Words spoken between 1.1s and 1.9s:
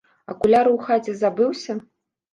забыўся!